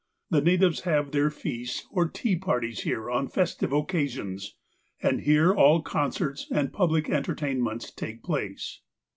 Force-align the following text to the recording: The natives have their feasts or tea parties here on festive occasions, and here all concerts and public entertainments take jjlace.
The 0.31 0.41
natives 0.41 0.79
have 0.81 1.11
their 1.11 1.29
feasts 1.29 1.85
or 1.91 2.09
tea 2.09 2.35
parties 2.35 2.79
here 2.81 3.11
on 3.11 3.27
festive 3.27 3.71
occasions, 3.71 4.55
and 5.03 5.21
here 5.21 5.53
all 5.53 5.83
concerts 5.83 6.47
and 6.49 6.73
public 6.73 7.07
entertainments 7.07 7.91
take 7.91 8.23
jjlace. 8.23 8.77